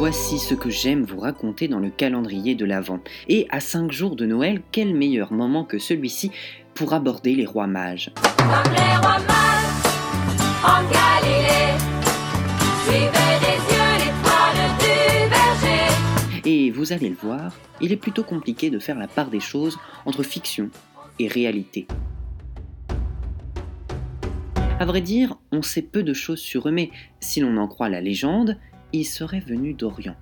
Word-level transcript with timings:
Voici 0.00 0.38
ce 0.38 0.54
que 0.54 0.70
j'aime 0.70 1.04
vous 1.04 1.20
raconter 1.20 1.68
dans 1.68 1.78
le 1.78 1.90
calendrier 1.90 2.54
de 2.54 2.64
l'Avent. 2.64 3.00
Et 3.28 3.46
à 3.50 3.60
cinq 3.60 3.92
jours 3.92 4.16
de 4.16 4.24
Noël, 4.24 4.62
quel 4.72 4.94
meilleur 4.94 5.32
moment 5.32 5.64
que 5.64 5.78
celui-ci 5.78 6.30
pour 6.74 6.94
aborder 6.94 7.34
les 7.34 7.44
rois 7.44 7.66
mages? 7.66 8.10
Comme 8.38 8.72
les 8.72 8.96
rois 8.96 9.18
mages 9.18 9.84
en 10.64 10.82
Galilée, 10.90 11.76
suivez 12.86 13.38
des 13.40 13.58
yeux 13.70 13.92
l'étoile 13.98 14.62
du 14.78 15.28
berger. 15.28 16.48
Et 16.50 16.70
vous 16.70 16.92
allez 16.94 17.10
le 17.10 17.16
voir, 17.16 17.52
il 17.82 17.92
est 17.92 17.96
plutôt 17.96 18.24
compliqué 18.24 18.70
de 18.70 18.78
faire 18.78 18.98
la 18.98 19.08
part 19.08 19.28
des 19.28 19.40
choses 19.40 19.78
entre 20.06 20.22
fiction 20.22 20.70
et 21.18 21.28
réalité. 21.28 21.86
À 24.78 24.86
vrai 24.86 25.02
dire, 25.02 25.36
on 25.52 25.60
sait 25.60 25.82
peu 25.82 26.02
de 26.02 26.14
choses 26.14 26.38
sur 26.38 26.66
eux, 26.66 26.72
mais 26.72 26.90
si 27.20 27.40
l'on 27.40 27.58
en 27.58 27.68
croit 27.68 27.90
la 27.90 28.00
légende, 28.00 28.56
ils 28.92 29.04
seraient 29.04 29.40
venus 29.40 29.76
d'Orient. 29.76 30.16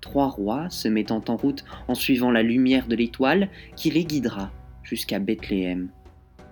Trois 0.00 0.28
rois 0.28 0.70
se 0.70 0.88
mettant 0.88 1.22
en 1.28 1.36
route 1.36 1.64
en 1.88 1.94
suivant 1.94 2.30
la 2.30 2.42
lumière 2.42 2.86
de 2.86 2.96
l'étoile 2.96 3.48
qui 3.74 3.90
les 3.90 4.04
guidera 4.04 4.52
jusqu'à 4.82 5.18
Bethléem. 5.18 5.88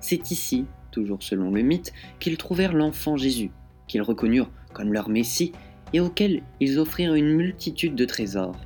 C'est 0.00 0.30
ici, 0.30 0.66
toujours 0.90 1.22
selon 1.22 1.50
le 1.50 1.62
mythe, 1.62 1.92
qu'ils 2.18 2.36
trouvèrent 2.36 2.74
l'enfant 2.74 3.16
Jésus, 3.16 3.50
qu'ils 3.86 4.02
reconnurent 4.02 4.50
comme 4.72 4.92
leur 4.92 5.08
Messie 5.08 5.52
et 5.92 6.00
auquel 6.00 6.42
ils 6.60 6.78
offrirent 6.78 7.14
une 7.14 7.34
multitude 7.34 7.94
de 7.94 8.04
trésors. 8.04 8.56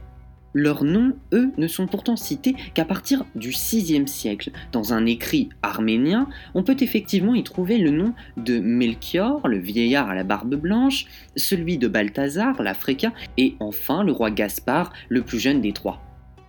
Leurs 0.55 0.84
noms, 0.84 1.12
eux, 1.33 1.52
ne 1.59 1.66
sont 1.66 1.87
pourtant 1.87 2.16
cités 2.16 2.55
qu'à 2.73 2.84
partir 2.84 3.25
du 3.34 3.50
VIe 3.50 4.09
siècle. 4.09 4.50
Dans 4.73 4.95
un 4.95 5.05
écrit 5.05 5.50
arménien, 5.62 6.28
on 6.55 6.62
peut 6.62 6.77
effectivement 6.81 7.34
y 7.34 7.45
trouver 7.45 7.78
le 7.78 7.91
nom 7.91 8.14
de 8.36 8.58
Melchior, 8.58 9.47
le 9.47 9.58
vieillard 9.58 10.08
à 10.08 10.14
la 10.14 10.25
barbe 10.25 10.55
blanche, 10.55 11.06
celui 11.36 11.77
de 11.77 11.86
Balthazar, 11.86 12.62
l'Africain, 12.62 13.12
et 13.36 13.56
enfin 13.61 14.03
le 14.03 14.12
roi 14.12 14.31
Gaspard, 14.31 14.92
le 15.08 15.23
plus 15.23 15.39
jeune 15.39 15.61
des 15.61 15.73
trois. 15.73 16.03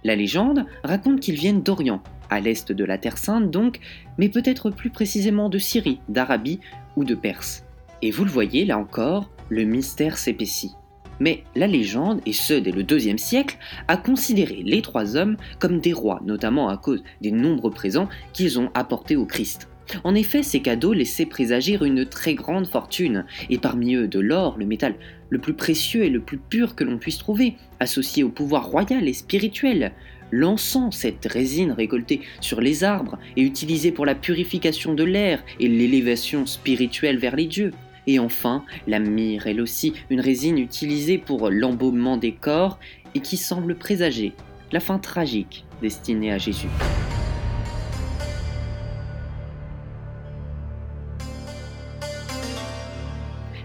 La 0.05 0.15
légende 0.15 0.65
raconte 0.83 1.19
qu'ils 1.19 1.35
viennent 1.35 1.61
d'Orient, 1.61 2.01
à 2.29 2.39
l'est 2.39 2.71
de 2.71 2.85
la 2.85 2.97
Terre 2.97 3.17
Sainte 3.17 3.51
donc, 3.51 3.79
mais 4.17 4.29
peut-être 4.29 4.69
plus 4.69 4.91
précisément 4.91 5.49
de 5.49 5.57
Syrie, 5.57 5.99
d'Arabie 6.07 6.61
ou 6.95 7.03
de 7.03 7.15
Perse. 7.15 7.65
Et 8.01 8.11
vous 8.11 8.23
le 8.23 8.31
voyez, 8.31 8.65
là 8.65 8.77
encore, 8.77 9.29
le 9.49 9.65
mystère 9.65 10.17
s'épaissit. 10.17 10.71
Mais 11.19 11.43
la 11.55 11.67
légende, 11.67 12.21
et 12.25 12.33
ce 12.33 12.53
dès 12.53 12.71
le 12.71 12.83
IIe 12.89 13.19
siècle, 13.19 13.57
a 13.87 13.97
considéré 13.97 14.61
les 14.65 14.81
trois 14.81 15.15
hommes 15.15 15.37
comme 15.59 15.79
des 15.79 15.93
rois, 15.93 16.21
notamment 16.25 16.69
à 16.69 16.77
cause 16.77 17.03
des 17.21 17.31
nombreux 17.31 17.71
présents 17.71 18.09
qu'ils 18.33 18.59
ont 18.59 18.71
apportés 18.73 19.15
au 19.15 19.25
Christ. 19.25 19.69
En 20.03 20.13
effet, 20.15 20.43
ces 20.43 20.61
cadeaux 20.61 20.93
laissaient 20.93 21.25
présager 21.25 21.77
une 21.81 22.05
très 22.05 22.35
grande 22.35 22.67
fortune, 22.67 23.25
et 23.49 23.57
parmi 23.57 23.95
eux 23.95 24.07
de 24.07 24.19
l'or, 24.19 24.55
le 24.57 24.65
métal 24.65 24.95
le 25.29 25.39
plus 25.39 25.53
précieux 25.53 26.03
et 26.03 26.09
le 26.09 26.19
plus 26.19 26.37
pur 26.37 26.75
que 26.75 26.83
l'on 26.83 26.97
puisse 26.97 27.17
trouver, 27.17 27.55
associé 27.79 28.23
au 28.23 28.29
pouvoir 28.29 28.67
royal 28.67 29.07
et 29.07 29.13
spirituel. 29.13 29.91
L'encens, 30.31 30.95
cette 30.95 31.25
résine 31.25 31.71
récoltée 31.71 32.21
sur 32.39 32.61
les 32.61 32.83
arbres 32.83 33.17
et 33.35 33.41
utilisée 33.41 33.91
pour 33.91 34.05
la 34.05 34.15
purification 34.15 34.93
de 34.93 35.03
l'air 35.03 35.43
et 35.59 35.67
l'élévation 35.67 36.45
spirituelle 36.45 37.17
vers 37.17 37.35
les 37.35 37.47
dieux. 37.47 37.73
Et 38.11 38.17
enfin, 38.17 38.65
la 38.87 38.97
myrrhe, 38.97 39.45
elle 39.45 39.61
aussi, 39.61 39.93
une 40.09 40.19
résine 40.19 40.57
utilisée 40.57 41.19
pour 41.19 41.51
l'embaumement 41.51 42.17
des 42.17 42.31
corps 42.31 42.79
et 43.13 43.19
qui 43.19 43.37
semble 43.37 43.75
présager 43.75 44.33
la 44.71 44.79
fin 44.79 44.97
tragique 44.97 45.63
destinée 45.79 46.31
à 46.31 46.39
Jésus. 46.39 46.69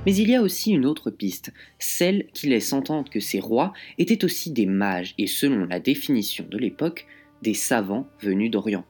Mais 0.05 0.15
il 0.15 0.29
y 0.29 0.35
a 0.35 0.43
aussi 0.43 0.73
une 0.73 0.85
autre 0.85 1.11
piste, 1.11 1.55
celle 1.79 2.27
qui 2.35 2.49
laisse 2.49 2.75
entendre 2.75 3.09
que 3.09 3.21
ces 3.21 3.41
rois 3.41 3.73
étaient 3.97 4.27
aussi 4.27 4.51
des 4.51 4.67
mages 4.67 5.15
et 5.17 5.27
selon 5.27 5.65
la 5.65 5.81
définition 5.81 6.45
de 6.51 6.59
l'époque, 6.59 7.07
des 7.41 7.55
savants 7.55 8.07
venus 8.21 8.51
d'Orient. 8.51 8.85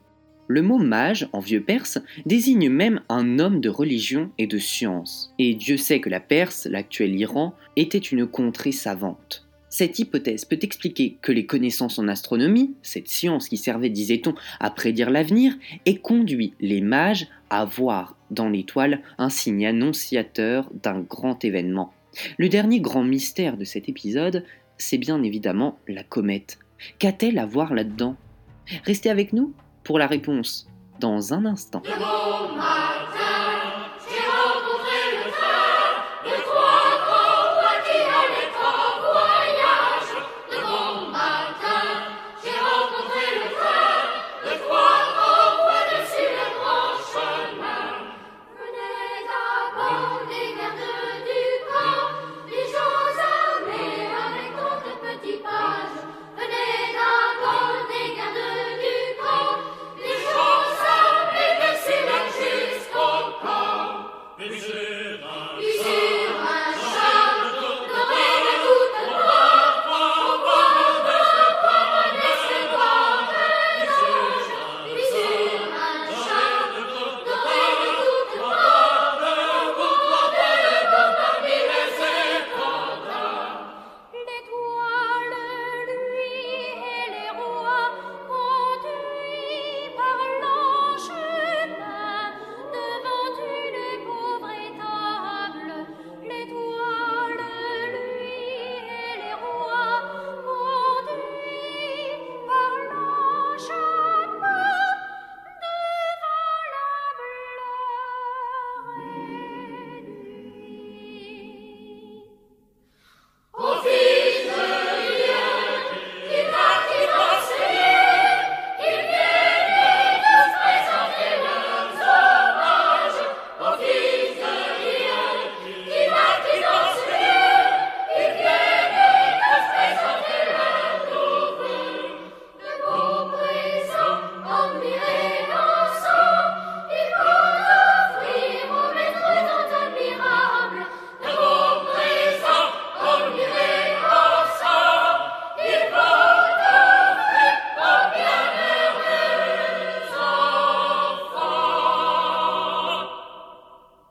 Le 0.47 0.61
mot 0.61 0.77
mage, 0.77 1.27
en 1.33 1.39
vieux 1.39 1.61
perse, 1.61 1.97
désigne 2.25 2.69
même 2.69 3.01
un 3.09 3.39
homme 3.39 3.61
de 3.61 3.69
religion 3.69 4.29
et 4.37 4.45
de 4.45 4.59
science. 4.59 5.33
Et 5.39 5.55
Dieu 5.55 5.77
sait 5.77 5.99
que 5.99 6.09
la 6.09 6.19
Perse, 6.19 6.67
l'actuel 6.67 7.15
Iran, 7.19 7.55
était 7.75 7.97
une 7.97 8.27
contrée 8.27 8.71
savante. 8.71 9.47
Cette 9.69 9.99
hypothèse 9.99 10.45
peut 10.45 10.59
expliquer 10.61 11.17
que 11.21 11.31
les 11.31 11.45
connaissances 11.45 11.99
en 11.99 12.07
astronomie, 12.07 12.75
cette 12.81 13.09
science 13.09 13.49
qui 13.49 13.57
servait, 13.57 13.89
disait-on, 13.89 14.35
à 14.59 14.69
prédire 14.69 15.09
l'avenir, 15.09 15.53
ait 15.85 15.97
conduit 15.97 16.53
les 16.61 16.79
mages 16.79 17.27
à 17.49 17.65
voir 17.65 18.15
dans 18.31 18.47
l'étoile 18.47 19.01
un 19.17 19.29
signe 19.29 19.65
annonciateur 19.65 20.69
d'un 20.81 20.99
grand 21.01 21.43
événement. 21.43 21.91
Le 22.37 22.49
dernier 22.49 22.79
grand 22.79 23.03
mystère 23.03 23.57
de 23.57 23.65
cet 23.65 23.89
épisode, 23.89 24.45
c'est 24.77 24.97
bien 24.97 25.21
évidemment 25.23 25.77
la 25.87 26.03
comète. 26.03 26.59
Qu'a-t-elle 26.99 27.39
à 27.39 27.45
voir 27.45 27.73
là-dedans? 27.73 28.15
Restez 28.85 29.09
avec 29.09 29.33
nous 29.33 29.53
pour 29.85 29.99
la 29.99 30.07
réponse 30.07 30.67
dans 30.99 31.33
un 31.33 31.45
instant. 31.45 31.83
Puis 65.05 65.94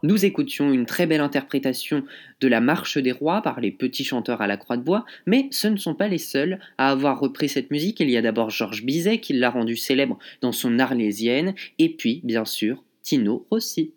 Nous 0.05 0.27
écoutions 0.27 0.71
une 0.71 0.85
très 0.85 1.07
belle 1.07 1.23
interprétation 1.23 2.05
de 2.43 2.47
la 2.47 2.61
Marche 2.61 2.99
des 2.99 3.11
Rois 3.11 3.41
par 3.41 3.59
les 3.59 3.71
petits 3.71 4.05
chanteurs 4.05 4.43
à 4.43 4.47
la 4.47 4.59
Croix 4.59 4.77
de 4.77 4.83
Bois, 4.83 5.07
mais 5.25 5.49
ce 5.51 5.67
ne 5.67 5.79
sont 5.79 5.95
pas 5.95 6.09
les 6.09 6.19
seuls 6.19 6.59
à 6.77 6.91
avoir 6.91 7.19
repris 7.19 7.49
cette 7.49 7.71
musique. 7.71 8.01
Il 8.01 8.11
y 8.11 8.19
a 8.19 8.21
d'abord 8.21 8.51
Georges 8.51 8.85
Bizet 8.85 9.17
qui 9.17 9.33
l'a 9.33 9.49
rendue 9.49 9.79
célèbre 9.79 10.19
dans 10.43 10.53
son 10.53 10.79
Arlésienne, 10.79 11.55
et 11.79 11.89
puis, 11.89 12.21
bien 12.23 12.45
sûr, 12.45 12.85
Tino 13.03 13.47
Rossi. 13.51 13.95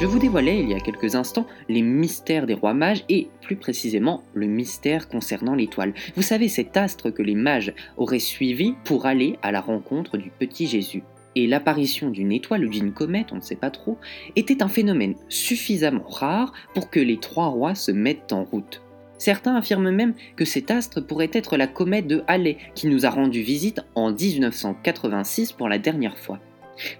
Je 0.00 0.06
vous 0.06 0.20
dévoilais 0.20 0.60
il 0.60 0.68
y 0.68 0.74
a 0.74 0.80
quelques 0.80 1.16
instants 1.16 1.48
les 1.68 1.82
mystères 1.82 2.46
des 2.46 2.54
rois 2.54 2.72
mages 2.72 3.04
et 3.08 3.26
plus 3.42 3.56
précisément 3.56 4.22
le 4.32 4.46
mystère 4.46 5.08
concernant 5.08 5.56
l'étoile. 5.56 5.92
Vous 6.14 6.22
savez 6.22 6.46
cet 6.46 6.76
astre 6.76 7.12
que 7.12 7.20
les 7.20 7.34
mages 7.34 7.74
auraient 7.96 8.20
suivi 8.20 8.74
pour 8.84 9.06
aller 9.06 9.40
à 9.42 9.50
la 9.50 9.60
rencontre 9.60 10.16
du 10.16 10.30
petit 10.30 10.68
Jésus. 10.68 11.02
Et 11.34 11.48
l'apparition 11.48 12.10
d'une 12.10 12.30
étoile 12.30 12.64
ou 12.64 12.68
d'une 12.68 12.92
comète, 12.92 13.32
on 13.32 13.36
ne 13.36 13.40
sait 13.40 13.56
pas 13.56 13.70
trop, 13.70 13.98
était 14.36 14.62
un 14.62 14.68
phénomène 14.68 15.16
suffisamment 15.28 16.06
rare 16.06 16.52
pour 16.74 16.90
que 16.90 17.00
les 17.00 17.18
trois 17.18 17.48
rois 17.48 17.74
se 17.74 17.90
mettent 17.90 18.32
en 18.32 18.44
route. 18.44 18.82
Certains 19.18 19.56
affirment 19.56 19.90
même 19.90 20.14
que 20.36 20.44
cet 20.44 20.70
astre 20.70 21.04
pourrait 21.04 21.30
être 21.32 21.56
la 21.56 21.66
comète 21.66 22.06
de 22.06 22.22
Halley 22.28 22.58
qui 22.76 22.86
nous 22.86 23.04
a 23.04 23.10
rendu 23.10 23.42
visite 23.42 23.80
en 23.96 24.12
1986 24.12 25.50
pour 25.50 25.68
la 25.68 25.78
dernière 25.78 26.18
fois. 26.18 26.38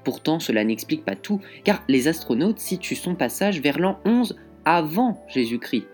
Pourtant, 0.04 0.40
cela 0.40 0.64
n'explique 0.64 1.04
pas 1.04 1.16
tout, 1.16 1.40
car 1.64 1.82
les 1.88 2.08
astronautes 2.08 2.58
situent 2.58 2.96
son 2.96 3.14
passage 3.14 3.60
vers 3.60 3.78
l'an 3.78 3.98
11 4.04 4.36
avant 4.64 5.24
Jésus-Christ. 5.28 5.86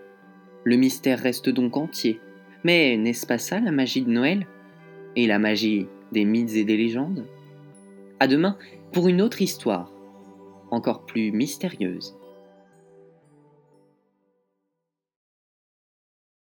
Le 0.63 0.75
mystère 0.75 1.19
reste 1.19 1.49
donc 1.49 1.77
entier. 1.77 2.19
Mais 2.63 2.97
n'est-ce 2.97 3.27
pas 3.27 3.37
ça 3.37 3.59
la 3.59 3.71
magie 3.71 4.01
de 4.01 4.09
Noël 4.09 4.47
Et 5.15 5.27
la 5.27 5.39
magie 5.39 5.87
des 6.11 6.25
mythes 6.25 6.55
et 6.55 6.63
des 6.63 6.77
légendes? 6.77 7.25
À 8.19 8.27
demain 8.27 8.57
pour 8.91 9.07
une 9.07 9.21
autre 9.21 9.41
histoire, 9.41 9.91
encore 10.71 11.05
plus 11.05 11.31
mystérieuse. 11.31 12.17